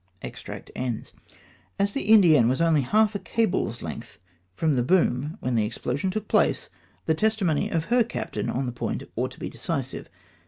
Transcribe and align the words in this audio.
As 0.23 1.93
the 1.93 2.09
Indienne 2.11 2.49
was 2.49 2.59
only 2.59 2.81
half 2.81 3.13
a 3.13 3.19
cable's 3.19 3.83
length 3.83 4.17
from 4.55 4.73
the 4.75 4.81
boom 4.81 5.37
when 5.41 5.53
the 5.53 5.63
explosion 5.63 6.09
took 6.09 6.27
place, 6.27 6.71
the 7.05 7.13
testimony 7.13 7.69
of 7.69 7.85
her 7.93 8.03
captain 8.03 8.49
on 8.49 8.65
this 8.65 8.73
point 8.73 9.03
ought 9.15 9.29
to 9.29 9.39
be 9.39 9.47
decisive. 9.47 10.09